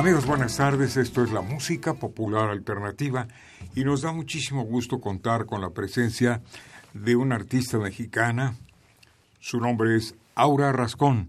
[0.00, 0.96] Amigos, buenas tardes.
[0.96, 3.28] Esto es la música popular alternativa
[3.74, 6.40] y nos da muchísimo gusto contar con la presencia
[6.94, 8.56] de una artista mexicana.
[9.40, 11.28] Su nombre es Aura Rascón,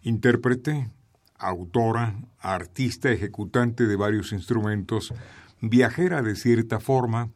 [0.00, 0.88] intérprete,
[1.36, 5.12] autora, artista, ejecutante de varios instrumentos,
[5.60, 7.28] viajera de cierta forma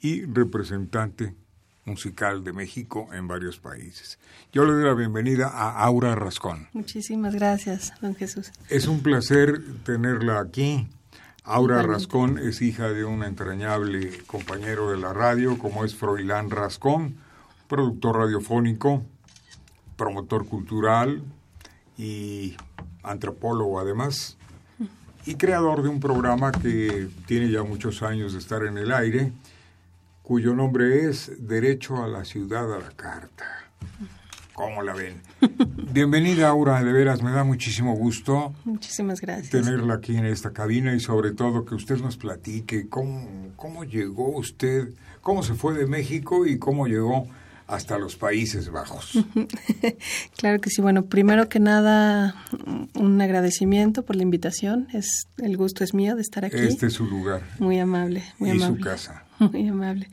[0.00, 1.34] y representante
[1.84, 4.18] musical de México en varios países.
[4.52, 6.68] Yo le doy la bienvenida a Aura Rascón.
[6.72, 8.52] Muchísimas gracias, don Jesús.
[8.68, 10.88] Es un placer tenerla aquí.
[11.44, 17.16] Aura Rascón es hija de un entrañable compañero de la radio, como es Froilán Rascón,
[17.66, 19.02] productor radiofónico,
[19.96, 21.22] promotor cultural
[21.98, 22.56] y
[23.02, 24.36] antropólogo además,
[25.26, 29.32] y creador de un programa que tiene ya muchos años de estar en el aire,
[30.22, 33.44] cuyo nombre es Derecho a la Ciudad a la Carta.
[34.54, 35.20] ¿Cómo la ven?
[35.92, 38.54] Bienvenida, Aura, de veras, me da muchísimo gusto.
[38.64, 39.50] Muchísimas gracias.
[39.50, 44.36] Tenerla aquí en esta cabina y sobre todo que usted nos platique cómo, cómo llegó
[44.36, 44.90] usted,
[45.22, 47.26] cómo se fue de México y cómo llegó
[47.66, 49.18] hasta los Países Bajos.
[50.36, 50.82] claro que sí.
[50.82, 52.36] Bueno, primero que nada,
[52.94, 54.88] un agradecimiento por la invitación.
[54.92, 56.58] Es el gusto es mío de estar aquí.
[56.58, 57.42] Este es su lugar.
[57.58, 58.76] Muy amable, muy y amable.
[58.76, 59.21] su casa.
[59.52, 60.08] Muy amable.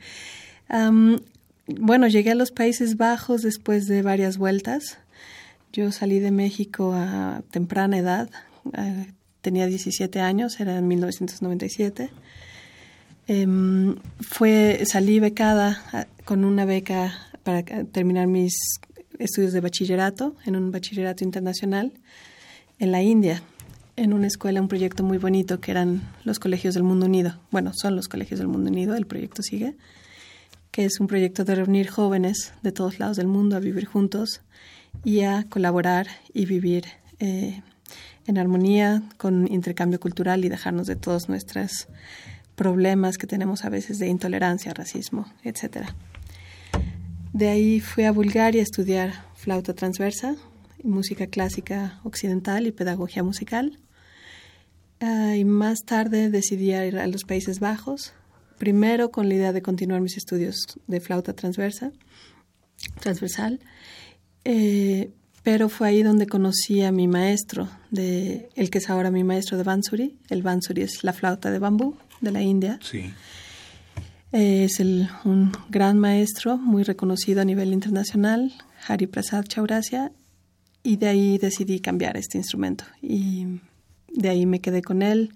[1.66, 4.98] bueno, llegué a los Países Bajos después de varias vueltas.
[5.72, 8.30] Yo salí de México a temprana edad.
[9.40, 12.10] tenía 17 años, era en 1997.
[13.26, 17.14] Em, fue, salí becada con una beca
[17.44, 18.54] para terminar mis
[19.20, 21.92] estudios de bachillerato en un bachillerato internacional
[22.78, 23.42] en la India,
[24.00, 27.38] en una escuela, un proyecto muy bonito que eran los colegios del mundo unido.
[27.50, 29.76] Bueno, son los colegios del mundo unido, el proyecto sigue,
[30.70, 34.40] que es un proyecto de reunir jóvenes de todos lados del mundo a vivir juntos
[35.04, 36.86] y a colaborar y vivir
[37.18, 37.60] eh,
[38.26, 41.86] en armonía con intercambio cultural y dejarnos de todos nuestros
[42.56, 45.94] problemas que tenemos a veces de intolerancia, racismo, etcétera.
[47.34, 50.36] De ahí fui a Bulgaria a estudiar flauta transversa,
[50.82, 53.78] música clásica occidental y pedagogía musical.
[55.00, 58.12] Uh, y más tarde decidí ir a los Países Bajos,
[58.58, 61.92] primero con la idea de continuar mis estudios de flauta transversa,
[63.00, 63.60] transversal,
[64.44, 65.10] eh,
[65.42, 69.56] pero fue ahí donde conocí a mi maestro, de, el que es ahora mi maestro
[69.56, 70.18] de Bansuri.
[70.28, 72.78] El Bansuri es la flauta de bambú de la India.
[72.82, 73.10] Sí.
[74.32, 78.52] Eh, es el, un gran maestro, muy reconocido a nivel internacional,
[78.86, 80.12] Hari Prasad Chaurasia,
[80.82, 82.84] y de ahí decidí cambiar este instrumento.
[83.00, 83.60] Y
[84.14, 85.32] de ahí me quedé con él,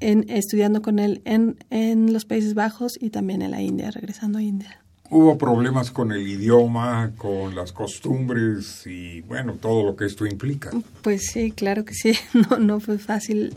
[0.00, 4.38] en, estudiando con él en, en los Países Bajos y también en la India, regresando
[4.38, 4.84] a India.
[5.10, 10.70] ¿Hubo problemas con el idioma, con las costumbres y, bueno, todo lo que esto implica?
[11.02, 12.14] Pues sí, claro que sí.
[12.50, 13.54] No, no fue fácil.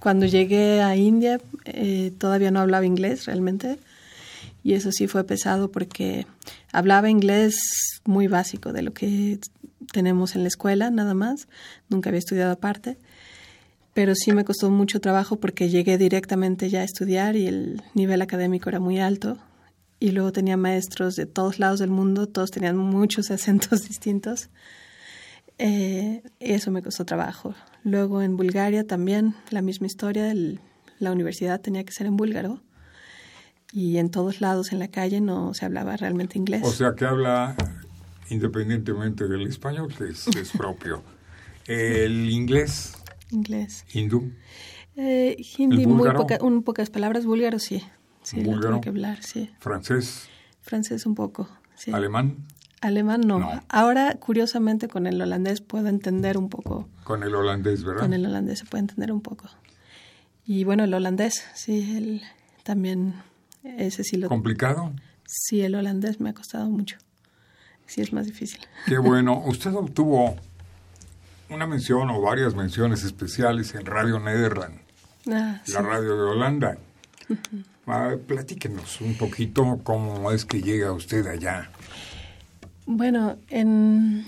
[0.00, 3.78] Cuando llegué a India eh, todavía no hablaba inglés realmente
[4.62, 6.26] y eso sí fue pesado porque
[6.72, 7.56] hablaba inglés
[8.04, 9.38] muy básico de lo que
[9.92, 11.48] tenemos en la escuela nada más.
[11.88, 12.98] Nunca había estudiado aparte
[13.94, 18.22] pero sí me costó mucho trabajo porque llegué directamente ya a estudiar y el nivel
[18.22, 19.38] académico era muy alto.
[20.00, 24.48] Y luego tenía maestros de todos lados del mundo, todos tenían muchos acentos distintos.
[25.58, 27.54] Eh, eso me costó trabajo.
[27.84, 30.60] Luego en Bulgaria también la misma historia, el,
[30.98, 32.62] la universidad tenía que ser en búlgaro
[33.72, 36.62] y en todos lados en la calle no se hablaba realmente inglés.
[36.64, 37.56] O sea que habla
[38.30, 41.02] independientemente del español, que es, es propio.
[41.66, 42.94] El inglés.
[43.32, 43.84] Inglés.
[43.92, 44.32] Hindú.
[44.96, 47.24] Eh, hindi, muy poca, un, pocas palabras.
[47.24, 47.82] Búlgaro, sí.
[48.22, 48.76] Sí, ¿Búlgaro?
[48.76, 49.50] lo que hablar, sí.
[49.58, 50.28] Francés.
[50.60, 51.90] Francés un poco, sí.
[51.92, 52.36] Alemán.
[52.80, 53.38] Alemán no.
[53.38, 53.62] No.
[53.68, 56.88] Ahora, curiosamente, con el holandés puedo entender un poco.
[57.04, 58.02] Con el holandés, ¿verdad?
[58.02, 59.48] Con el holandés se puede entender un poco.
[60.44, 62.22] Y bueno, el holandés, sí, el,
[62.64, 63.14] también
[63.62, 64.28] ese sí lo...
[64.28, 64.92] ¿Complicado?
[65.24, 66.98] Sí, el holandés me ha costado mucho.
[67.86, 68.60] Sí, es más difícil.
[68.86, 69.38] Qué bueno.
[69.46, 70.36] Usted obtuvo
[71.52, 74.80] una mención o varias menciones especiales en Radio Nederland.
[75.30, 76.78] ah, la radio de Holanda.
[77.86, 81.70] Ah, platíquenos un poquito cómo es que llega usted allá.
[82.86, 84.24] Bueno, en,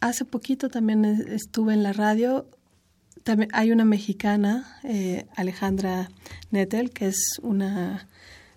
[0.00, 2.46] hace poquito también estuve en la radio.
[3.22, 6.10] También hay una mexicana, eh, Alejandra
[6.50, 8.08] Nettel, que es una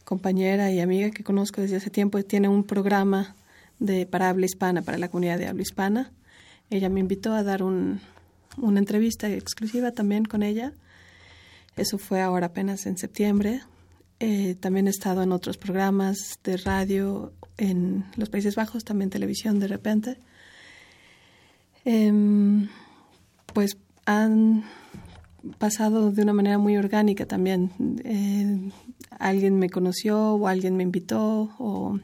[0.04, 2.22] compañera y amiga que conozco desde hace tiempo.
[2.24, 3.36] Tiene un programa
[3.80, 6.12] de para habla hispana, para la comunidad de habla hispana.
[6.70, 8.02] Ella me invitó a dar un,
[8.58, 10.74] una entrevista exclusiva también con ella.
[11.76, 13.62] Eso fue ahora apenas en septiembre.
[14.20, 19.60] Eh, también he estado en otros programas de radio en los Países Bajos, también televisión
[19.60, 20.18] de repente.
[21.86, 22.68] Em,
[23.54, 24.64] pues han
[25.60, 27.72] pasado de una manera muy orgánica también.
[28.04, 28.72] Eh,
[29.20, 32.00] alguien me conoció o alguien me invitó o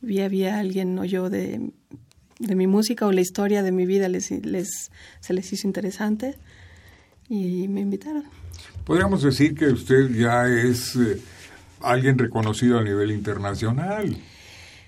[0.00, 1.72] vi había alguien oyó de,
[2.38, 4.90] de mi música o la historia de mi vida les, les,
[5.20, 6.36] se les hizo interesante
[7.28, 8.24] y me invitaron.
[8.84, 11.20] Podríamos decir que usted ya es eh,
[11.80, 14.16] alguien reconocido a nivel internacional,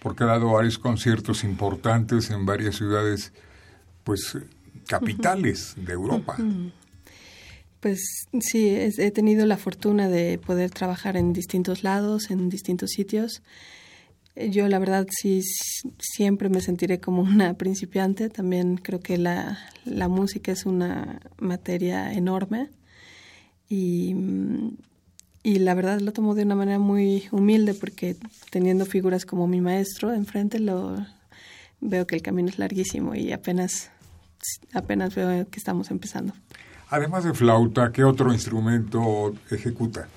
[0.00, 3.32] porque ha dado varios conciertos importantes en varias ciudades,
[4.04, 4.38] pues,
[4.86, 6.36] capitales de Europa.
[7.80, 13.42] Pues sí, he tenido la fortuna de poder trabajar en distintos lados, en distintos sitios.
[14.36, 15.42] Yo la verdad sí
[15.98, 18.28] siempre me sentiré como una principiante.
[18.28, 22.70] También creo que la, la música es una materia enorme
[23.68, 24.14] y
[25.42, 28.16] y la verdad lo tomo de una manera muy humilde porque
[28.50, 30.96] teniendo figuras como mi maestro enfrente lo
[31.80, 33.90] veo que el camino es larguísimo y apenas
[34.74, 36.34] apenas veo que estamos empezando.
[36.90, 40.08] Además de flauta, ¿qué otro instrumento ejecuta?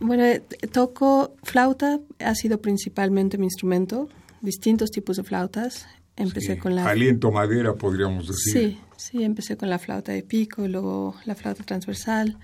[0.00, 0.42] Bueno, eh,
[0.72, 4.08] toco flauta, ha sido principalmente mi instrumento,
[4.40, 5.86] distintos tipos de flautas.
[6.16, 8.52] Empecé con la aliento madera, podríamos decir.
[8.52, 12.36] Sí, sí, empecé con la flauta de pico, luego la flauta transversal,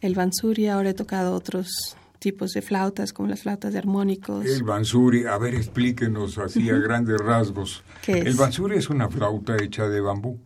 [0.00, 4.46] el bansuri, ahora he tocado otros tipos de flautas, como las flautas de armónicos.
[4.46, 7.82] El bansuri, a ver, explíquenos así a grandes rasgos.
[8.06, 10.38] El bansuri es una flauta hecha de bambú.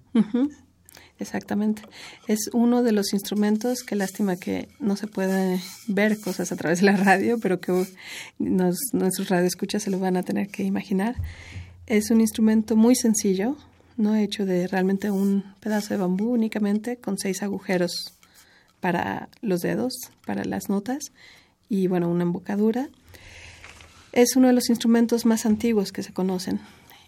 [1.19, 1.83] Exactamente.
[2.29, 6.81] Es uno de los instrumentos, que lástima que no se puede ver cosas a través
[6.81, 7.87] de la radio, pero que
[8.39, 11.17] nos, nuestros radioescuchas se lo van a tener que imaginar.
[11.87, 13.57] Es un instrumento muy sencillo,
[13.97, 18.13] no hecho de realmente un pedazo de bambú únicamente, con seis agujeros
[18.81, 19.95] para los dedos,
[20.27, 21.13] para las notas,
[21.69, 22.89] y bueno, una embocadura.
[24.13, 26.61] Es uno de los instrumentos más antiguos que se conocen,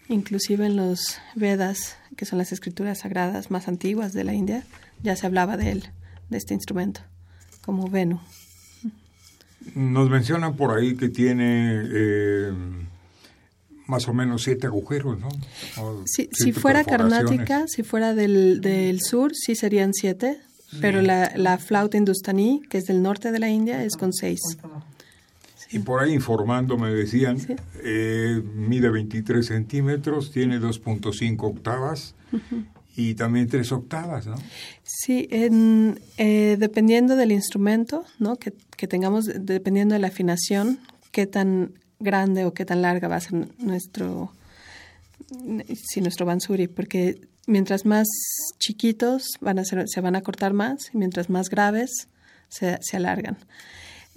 [0.09, 4.65] inclusive en los Vedas, que son las escrituras sagradas más antiguas de la India,
[5.03, 5.85] ya se hablaba de él,
[6.31, 7.01] de este instrumento,
[7.65, 8.21] como Venu.
[9.75, 12.53] Nos mencionan por ahí que tiene eh,
[13.87, 15.29] más o menos siete agujeros, ¿no?
[16.07, 20.41] si fuera carnática, si fuera del, del sur, sí serían siete,
[20.81, 24.41] pero la, la flauta hindustaní, que es del norte de la India, es con seis.
[25.71, 27.37] Y por ahí informando me decían,
[27.83, 32.15] eh, mide 23 centímetros, tiene 2.5 octavas
[32.97, 34.37] y también tres octavas, ¿no?
[34.83, 38.37] Sí, en, eh, dependiendo del instrumento, ¿no?
[38.37, 40.81] Que, que, tengamos, dependiendo de la afinación,
[41.13, 44.33] qué tan grande o qué tan larga va a ser nuestro,
[45.75, 48.07] si nuestro bansuri, porque mientras más
[48.59, 52.09] chiquitos van a ser, se van a cortar más y mientras más graves
[52.49, 53.37] se, se alargan.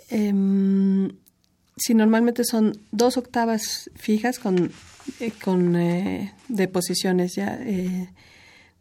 [0.09, 1.09] Em,
[1.77, 4.71] si normalmente son dos octavas fijas con,
[5.19, 8.09] eh, con eh, de posiciones ya, eh,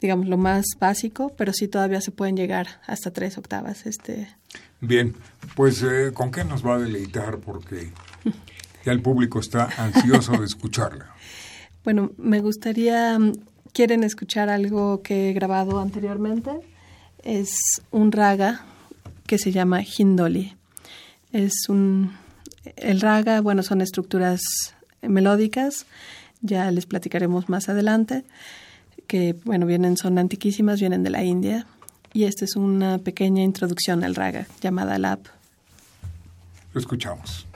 [0.01, 3.87] digamos, lo más básico, pero sí todavía se pueden llegar hasta tres octavas.
[3.87, 4.29] Este.
[4.81, 5.15] Bien,
[5.55, 7.39] pues ¿con qué nos va a deleitar?
[7.39, 7.93] Porque
[8.85, 11.15] ya el público está ansioso de escucharla.
[11.83, 13.19] Bueno, me gustaría
[13.73, 16.51] quieren escuchar algo que he grabado anteriormente,
[17.23, 17.55] es
[17.91, 18.65] un raga
[19.27, 20.57] que se llama Hindoli.
[21.33, 22.13] Es un
[22.77, 24.41] el raga, bueno, son estructuras
[25.03, 25.87] melódicas,
[26.43, 28.25] ya les platicaremos más adelante,
[29.07, 31.67] que bueno, vienen son antiquísimas, vienen de la India
[32.13, 35.21] y esta es una pequeña introducción al raga llamada lap.
[36.73, 37.47] Lo escuchamos.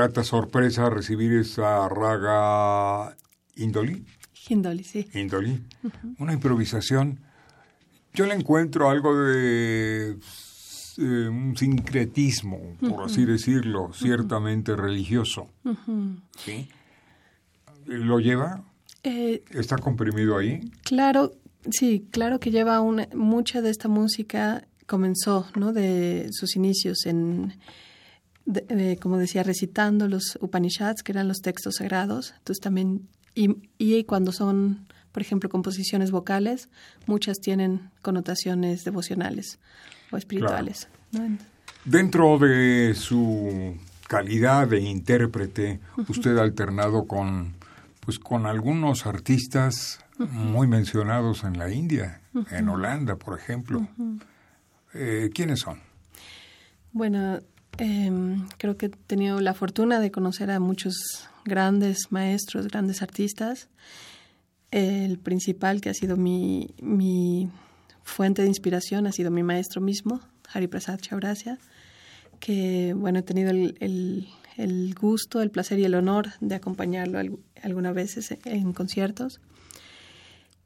[0.00, 3.14] Grata sorpresa recibir esa raga
[3.56, 4.02] Indoli.
[4.48, 5.06] Indoli, sí.
[5.12, 5.62] Indoli.
[6.18, 7.20] Una improvisación.
[8.14, 15.50] Yo le encuentro algo de eh, un sincretismo, por así decirlo, ciertamente religioso.
[16.38, 16.70] ¿Sí?
[17.84, 18.64] ¿Lo lleva?
[19.02, 20.60] Eh, ¿Está comprimido ahí?
[20.82, 21.32] Claro,
[21.70, 25.74] sí, claro que lleva una, mucha de esta música comenzó, ¿no?
[25.74, 27.52] De sus inicios en,
[29.00, 32.34] como decía, recitando los Upanishads, que eran los textos sagrados.
[32.38, 36.68] Entonces también, y, y cuando son, por ejemplo, composiciones vocales,
[37.06, 39.58] muchas tienen connotaciones devocionales
[40.10, 40.88] o espirituales.
[41.84, 43.76] Dentro de su
[44.08, 47.54] calidad de intérprete, usted ha alternado con,
[48.00, 52.20] pues, con algunos artistas muy mencionados en la India,
[52.50, 53.88] en Holanda, por ejemplo.
[54.92, 55.80] Eh, ¿Quiénes son?
[56.92, 57.38] Bueno,
[57.78, 63.68] em, creo que he tenido la fortuna de conocer a muchos grandes maestros, grandes artistas.
[64.70, 67.50] El principal que ha sido mi, mi
[68.02, 70.20] fuente de inspiración ha sido mi maestro mismo,
[70.52, 71.58] Hari Prasad Chaurasia,
[72.38, 73.76] que bueno, he tenido el,
[74.56, 77.18] el, gusto, el placer y el honor de acompañarlo
[77.62, 79.40] algunas veces en conciertos.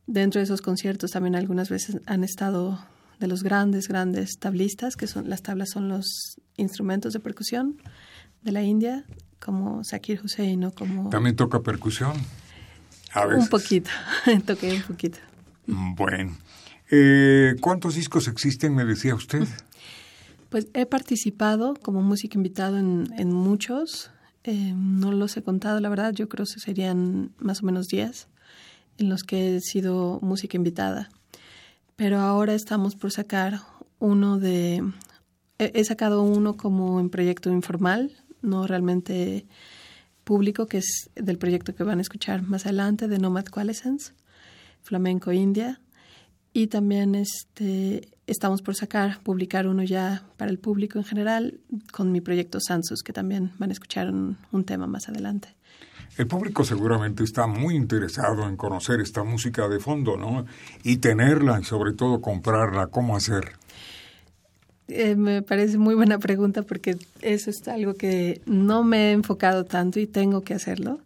[0.06, 2.78] Dentro de esos conciertos también algunas veces han estado
[3.20, 7.76] de los grandes, grandes tablistas, que son las tablas son los instrumentos de percusión
[8.42, 9.04] de la India,
[9.40, 11.10] como Zakir Hussein o como...
[11.10, 12.12] ¿También toca percusión?
[13.12, 13.44] A veces.
[13.44, 13.90] Un poquito,
[14.46, 15.18] toqué un poquito.
[15.66, 16.36] Bueno.
[16.90, 19.46] Eh, ¿Cuántos discos existen, me decía usted?
[20.50, 24.10] Pues he participado como músico invitado en, en muchos.
[24.44, 26.12] Eh, no los he contado, la verdad.
[26.12, 28.28] Yo creo que serían más o menos 10
[28.98, 31.08] en los que he sido música invitada.
[31.96, 33.60] Pero ahora estamos por sacar
[33.98, 34.82] uno de...
[35.58, 38.10] He, sacado uno como en proyecto informal,
[38.42, 39.46] no realmente
[40.24, 44.12] público, que es del proyecto que van a escuchar más adelante, de Nomad Coalescence,
[44.82, 45.80] Flamenco India.
[46.52, 51.60] Y también este, estamos por sacar, publicar uno ya para el público en general
[51.92, 55.54] con mi proyecto Sansus, que también van a escuchar un, tema más adelante.
[56.16, 60.46] El público seguramente está muy interesado en conocer esta música de fondo, ¿no?
[60.84, 62.86] Y tenerla y sobre todo comprarla.
[62.86, 63.52] ¿Cómo hacer?
[64.88, 69.64] Eh, me parece muy buena pregunta porque eso es algo que no me he enfocado
[69.64, 71.00] tanto y tengo que hacerlo.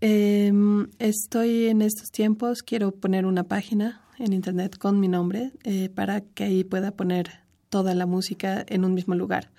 [0.00, 5.90] Em, estoy en estos tiempos, quiero poner una página en internet con mi nombre eh,
[5.94, 9.50] para que ahí pueda poner toda la música en un mismo lugar.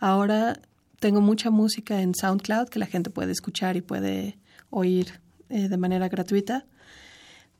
[0.00, 0.60] Ahora
[0.98, 4.38] tengo mucha música en SoundCloud que la gente puede escuchar y puede
[4.70, 6.66] oír eh, de manera gratuita.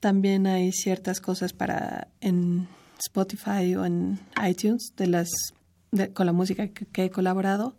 [0.01, 5.29] También hay ciertas cosas para en Spotify o en iTunes de las
[6.13, 7.77] con la música que, he colaborado.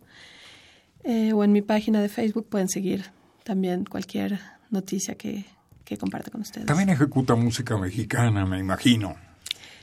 [1.04, 3.04] Eh, o en mi página de Facebook pueden seguir
[3.44, 5.44] también cualquier noticia que,
[5.84, 6.66] que comparte con ustedes.
[6.66, 9.16] También ejecuta música mexicana, me imagino.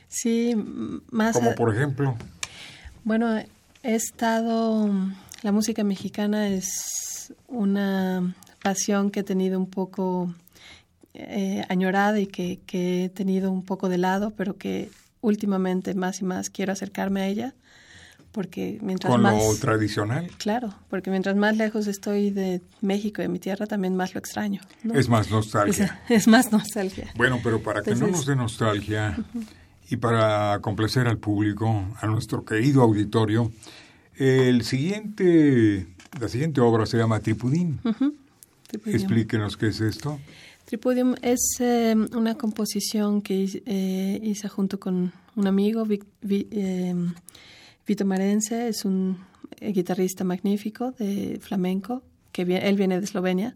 [0.08, 0.54] Sí,
[1.10, 1.34] más...
[1.34, 2.16] Como por ejemplo.
[3.04, 3.46] Bueno, he
[3.82, 4.90] estado...
[5.42, 10.34] La música mexicana es una pasión que he tenido un poco
[11.14, 14.90] eh, añorada y que, que he tenido un poco de lado, pero que
[15.20, 17.54] últimamente más y más quiero acercarme a ella
[18.32, 20.30] porque mientras con más lo tradicional.
[20.36, 24.60] Claro porque mientras más lejos estoy de México de mi tierra también más lo extraño
[24.94, 26.00] es más nostalgia.
[26.08, 27.10] Es, más nostalgia.
[27.16, 29.16] Bueno pero para que no nos dé nostalgia
[29.88, 33.52] y para complacer al público a nuestro querido auditorio
[34.18, 35.86] el siguiente
[36.20, 37.80] la siguiente obra se llama Tripudín.
[38.86, 40.18] Explíquenos qué es esto.
[40.64, 45.86] Tripudium es eh, una composición que eh, hice junto con un amigo
[46.28, 46.94] eh,
[47.86, 48.68] Vito Marense.
[48.68, 49.18] Es un
[49.60, 53.54] eh, guitarrista magnífico de flamenco, que él viene de Eslovenia,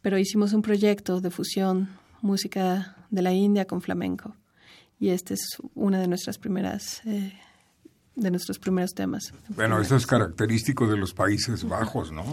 [0.00, 1.90] pero hicimos un proyecto de fusión
[2.22, 4.34] música de la India con flamenco.
[4.98, 7.32] Y este es una de nuestras primeras eh,
[8.14, 9.32] de nuestros primeros temas.
[9.48, 12.24] Bueno, eso es característico de los Países Bajos, ¿no?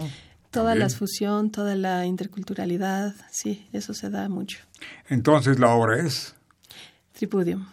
[0.50, 4.58] Toda la fusión, toda la interculturalidad, sí, eso se da mucho.
[5.08, 6.34] Entonces la obra es
[7.12, 7.66] Tripudium.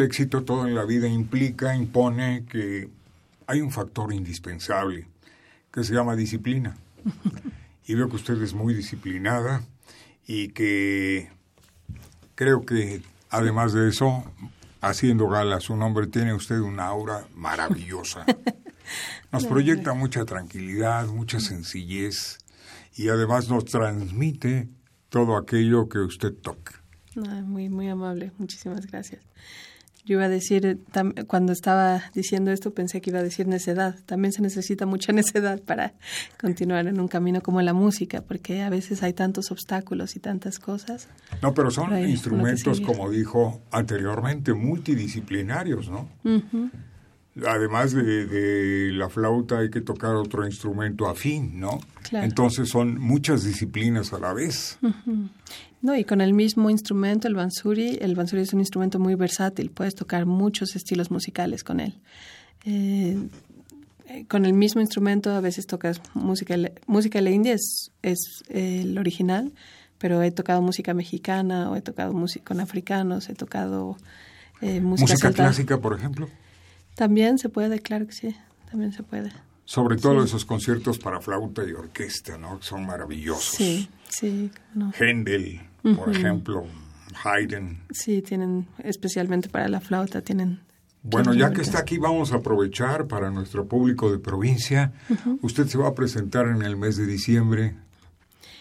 [0.00, 2.88] El éxito, todo en la vida implica, impone que
[3.46, 5.06] hay un factor indispensable
[5.72, 6.76] que se llama disciplina.
[7.86, 9.64] Y veo que usted es muy disciplinada
[10.24, 11.28] y que
[12.36, 14.22] creo que además de eso,
[14.80, 18.26] haciendo gala a su nombre, tiene usted una aura maravillosa.
[19.32, 22.38] Nos proyecta mucha tranquilidad, mucha sencillez
[22.94, 24.68] y además nos transmite
[25.08, 26.80] todo aquello que usted toca.
[27.16, 29.22] muy, muy amable, muchísimas gracias.
[30.04, 30.80] Yo iba a decir,
[31.26, 33.96] cuando estaba diciendo esto, pensé que iba a decir necedad.
[34.06, 35.94] También se necesita mucha necedad para
[36.40, 40.58] continuar en un camino como la música, porque a veces hay tantos obstáculos y tantas
[40.58, 41.08] cosas.
[41.42, 46.08] No, pero son instrumentos, como dijo anteriormente, multidisciplinarios, ¿no?
[47.46, 51.80] Además de, la flauta hay que tocar otro instrumento afín, ¿no?
[52.12, 54.78] Entonces son muchas disciplinas a la vez.
[55.82, 59.70] No, y con el mismo instrumento, el bansuri, el bansuri es un instrumento muy versátil,
[59.70, 61.94] puedes tocar muchos estilos musicales con él.
[62.64, 63.16] Eh,
[64.08, 68.42] eh, con el mismo instrumento a veces tocas música, música de la India es, es
[68.48, 69.52] el original,
[69.98, 73.96] pero he tocado música mexicana o he tocado música con africanos, he tocado
[74.60, 76.28] eh, música, música clásica, por ejemplo.
[76.94, 78.36] También se puede, claro que sí,
[78.70, 79.32] también se puede.
[79.64, 82.60] Sobre todo esos conciertos para flauta y orquesta, ¿no?
[82.60, 83.54] Son maravillosos.
[83.54, 84.50] Sí, sí.
[84.74, 84.92] No.
[84.98, 85.60] Händel,
[85.96, 86.66] por ejemplo,
[87.22, 87.78] Haydn.
[87.90, 90.60] Sí, tienen, especialmente para la flauta, tienen...
[91.02, 94.92] Bueno, ya que está aquí, vamos a aprovechar para nuestro público de provincia.
[95.40, 97.74] Usted se va a presentar en el mes de diciembre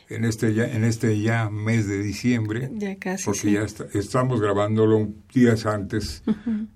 [0.10, 2.70] en este ya, en este ya mes de diciembre.
[2.74, 3.26] Ya casi.
[3.26, 6.24] Porque ya estamos grabándolo días antes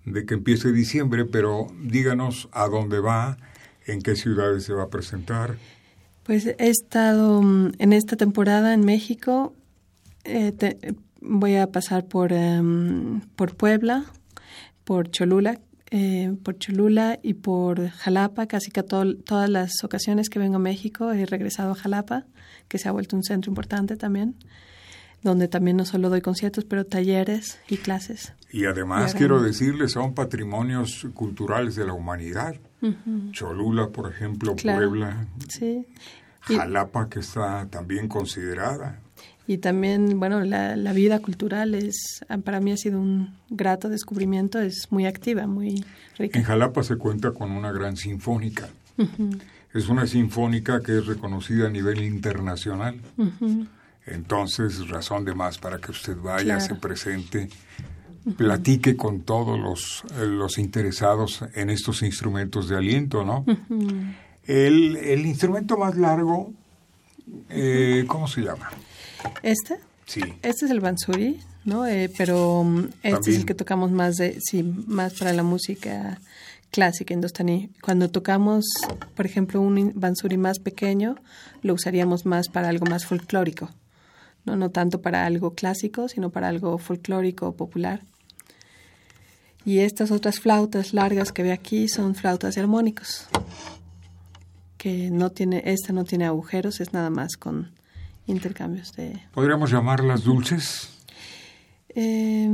[0.06, 3.38] de que empiece diciembre, pero díganos a dónde va,
[3.86, 5.58] en qué ciudades se va a presentar.
[6.24, 9.54] Pues he estado mm, en esta temporada en México.
[10.24, 10.54] Eh,
[11.20, 14.06] voy a pasar por, em, por Puebla,
[14.84, 15.60] por Cholula,
[15.96, 18.48] eh, por Cholula y por Jalapa.
[18.48, 22.26] Casi que todas las ocasiones que vengo a México he regresado a Jalapa
[22.68, 24.36] que se ha vuelto un centro importante también,
[25.22, 28.34] donde también no solo doy conciertos, pero talleres y clases.
[28.52, 32.56] Y además quiero decirles, son patrimonios culturales de la humanidad.
[33.32, 35.86] Cholula, por ejemplo, Puebla, sí.
[36.42, 39.03] Jalapa, que está también considerada.
[39.46, 44.60] Y también, bueno, la, la, vida cultural es, para mí ha sido un grato descubrimiento,
[44.60, 45.84] es muy activa, muy
[46.18, 46.40] rica.
[46.40, 48.70] En Jalapa se cuenta con una gran sinfónica.
[49.74, 53.02] Es una sinfónica que es reconocida a nivel internacional.
[54.06, 57.50] Entonces, razón de más para que usted vaya, se presente,
[58.38, 63.46] platique con todos los, eh, los interesados en estos instrumentos de aliento, ¿no?
[64.46, 66.54] el, el, instrumento más largo,
[67.50, 68.70] eh, ¿cómo se llama?
[69.42, 69.80] ¿Este?
[70.06, 70.22] Sí.
[70.42, 71.86] Este es el bansuri, ¿no?
[71.86, 76.20] Eh, pero mm, este es el que tocamos más de, sí, más para la música
[76.72, 77.70] clásica indostaní.
[77.82, 78.66] Cuando tocamos,
[79.16, 81.16] por ejemplo, un bansuri más pequeño,
[81.62, 83.70] lo usaríamos más para algo más folclórico.
[84.46, 88.02] No, no tanto para algo clásico, sino para algo folclórico o popular.
[89.66, 93.28] Y estas otras flautas largas que ve aquí son flautas de armónicos,
[94.78, 97.72] que no tiene, esta no tiene agujeros, es nada más con
[98.28, 99.20] intercambios de...
[99.34, 100.90] ¿Podríamos llamarlas dulces?
[101.90, 102.50] Eh,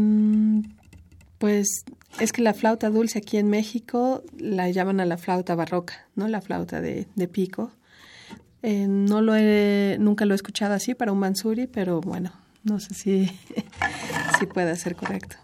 [1.38, 1.86] pues
[2.20, 6.28] es que la flauta dulce aquí en México la llaman a la flauta barroca, ¿no?
[6.28, 7.72] La flauta de, pico.
[8.62, 12.80] Eh, no lo he, nunca lo he escuchado así para un mansuri, pero bueno, no
[12.80, 13.32] sé si,
[14.40, 15.38] si puede ser correcto.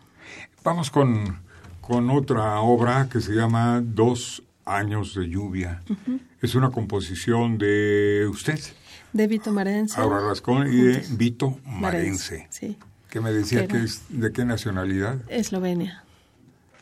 [0.64, 1.40] Vamos con,
[1.80, 5.82] con otra obra que se llama Dos años de lluvia.
[6.42, 8.60] Es una composición de usted.
[9.16, 10.02] De Vito Marense.
[10.02, 12.48] Aura Rascón y de Vito Marense.
[12.50, 12.78] Sí.
[13.10, 15.20] Que me decía que es de qué nacionalidad.
[15.30, 16.04] Eslovenia.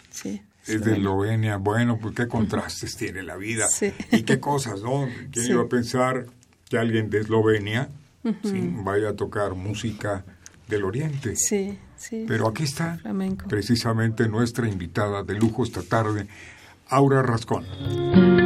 [0.09, 0.41] Sí.
[0.65, 1.57] Es de Eslovenia.
[1.57, 3.67] Bueno, pues qué contrastes tiene la vida.
[3.67, 3.93] Sí.
[4.11, 5.07] Y qué cosas, ¿no?
[5.31, 6.25] ¿Quién iba a pensar
[6.67, 7.89] que alguien de Eslovenia
[8.23, 10.25] vaya a tocar música
[10.67, 11.35] del Oriente?
[11.35, 12.25] Sí, sí.
[12.27, 12.97] Pero aquí está
[13.47, 16.27] precisamente nuestra invitada de lujo esta tarde,
[16.87, 18.42] Aura Rascón.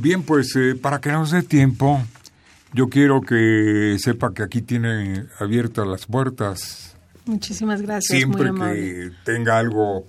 [0.00, 2.00] Bien, pues eh, para que nos dé tiempo,
[2.72, 6.96] yo quiero que sepa que aquí tiene abiertas las puertas.
[7.26, 8.16] Muchísimas gracias.
[8.18, 10.06] Siempre que tenga algo,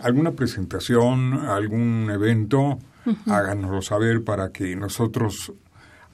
[0.00, 2.78] alguna presentación, algún evento,
[3.26, 5.52] háganoslo saber para que nosotros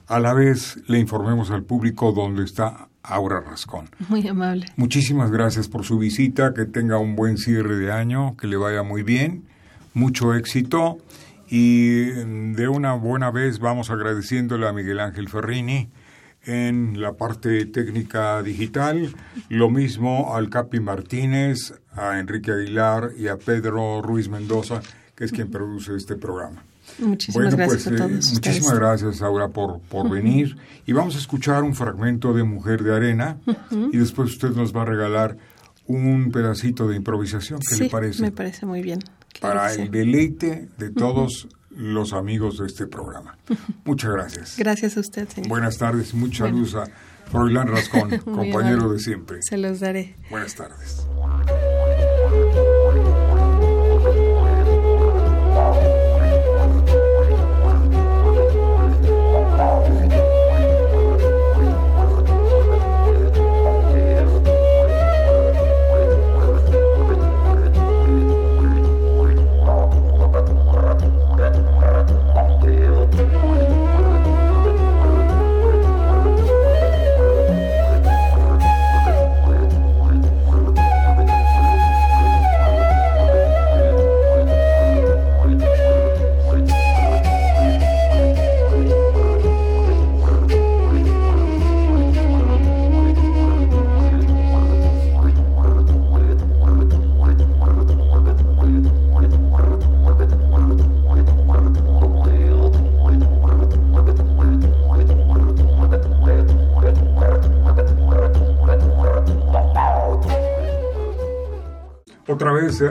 [0.07, 3.87] a la vez le informemos al público dónde está Aura Rascón.
[4.09, 4.65] Muy amable.
[4.75, 8.83] Muchísimas gracias por su visita, que tenga un buen cierre de año, que le vaya
[8.83, 9.45] muy bien,
[9.93, 10.97] mucho éxito
[11.49, 15.89] y de una buena vez vamos agradeciéndole a Miguel Ángel Ferrini
[16.45, 19.13] en la parte técnica digital,
[19.49, 24.81] lo mismo al Capi Martínez, a Enrique Aguilar y a Pedro Ruiz Mendoza,
[25.15, 26.63] que es quien produce este programa.
[26.99, 28.27] Muchísimas gracias pues, a todos.
[28.27, 30.55] Eh, muchísimas gracias, Aura, por, por venir.
[30.85, 33.37] Y vamos a escuchar un fragmento de Mujer de Arena
[33.91, 35.37] y después usted nos va a regalar
[35.87, 37.59] un pedacito de improvisación.
[37.67, 38.21] ¿Qué le parece?
[38.21, 38.99] Me parece muy bien.
[39.39, 43.37] Para el deleite de todos los amigos de este programa.
[43.85, 44.57] Muchas gracias.
[44.57, 45.49] Gracias a usted, señor.
[45.49, 46.85] Buenas tardes, mucha luz a
[47.31, 49.39] Froilán Rascón, compañero de siempre.
[49.41, 50.15] Se los daré.
[50.29, 51.05] Buenas tardes.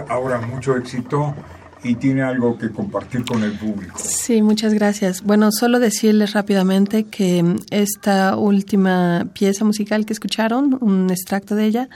[0.08, 1.34] Ahora mucho éxito
[1.82, 3.98] y tiene algo que compartir con el público.
[4.02, 5.22] Sí, muchas gracias.
[5.22, 11.88] Bueno, solo decirles rápidamente que esta última pieza musical que escucharon, un extracto de ella,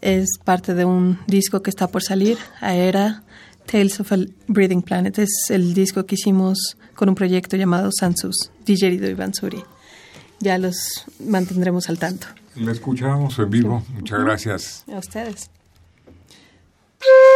[0.00, 3.22] es parte de un disco que está por salir, Aera
[3.66, 5.18] Tales of a Breathing Planet.
[5.18, 9.62] Es el disco que hicimos con un proyecto llamado Sansus, Digerido y Bansuri.
[10.40, 12.28] Ya los mantendremos al tanto.
[12.54, 13.82] La escuchamos en vivo.
[13.94, 14.84] Muchas gracias.
[14.90, 15.50] A ustedes.
[17.00, 17.08] Beep.